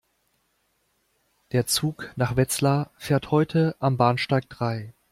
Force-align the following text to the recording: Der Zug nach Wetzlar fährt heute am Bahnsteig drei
Der 1.51 1.67
Zug 1.67 2.11
nach 2.15 2.35
Wetzlar 2.35 2.89
fährt 2.97 3.29
heute 3.29 3.75
am 3.77 3.97
Bahnsteig 3.97 4.49
drei 4.49 4.95